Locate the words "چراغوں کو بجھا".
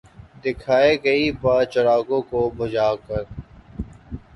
1.73-2.93